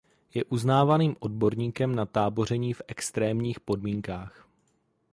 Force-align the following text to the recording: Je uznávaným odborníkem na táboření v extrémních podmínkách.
Je 0.33 0.43
uznávaným 0.43 1.15
odborníkem 1.19 1.95
na 1.95 2.05
táboření 2.05 2.73
v 2.73 2.81
extrémních 2.87 3.59
podmínkách. 3.59 4.47